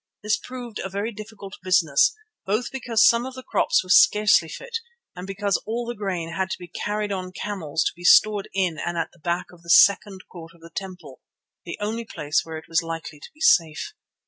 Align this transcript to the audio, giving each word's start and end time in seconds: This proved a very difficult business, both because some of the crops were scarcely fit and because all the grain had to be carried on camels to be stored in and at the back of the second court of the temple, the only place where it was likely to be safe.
This 0.23 0.35
proved 0.35 0.79
a 0.79 0.89
very 0.89 1.11
difficult 1.11 1.57
business, 1.61 2.15
both 2.43 2.71
because 2.71 3.05
some 3.07 3.23
of 3.23 3.35
the 3.35 3.43
crops 3.43 3.83
were 3.83 3.91
scarcely 3.91 4.49
fit 4.49 4.79
and 5.15 5.27
because 5.27 5.57
all 5.57 5.85
the 5.85 5.93
grain 5.93 6.31
had 6.33 6.49
to 6.49 6.57
be 6.57 6.67
carried 6.67 7.11
on 7.11 7.31
camels 7.31 7.83
to 7.83 7.93
be 7.95 8.03
stored 8.03 8.49
in 8.51 8.79
and 8.79 8.97
at 8.97 9.11
the 9.13 9.19
back 9.19 9.51
of 9.53 9.61
the 9.61 9.69
second 9.69 10.21
court 10.27 10.53
of 10.55 10.61
the 10.61 10.71
temple, 10.71 11.21
the 11.65 11.77
only 11.79 12.03
place 12.03 12.41
where 12.43 12.57
it 12.57 12.65
was 12.67 12.81
likely 12.81 13.19
to 13.19 13.29
be 13.31 13.41
safe. 13.41 13.93